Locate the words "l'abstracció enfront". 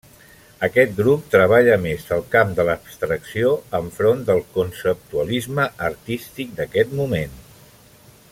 2.69-4.25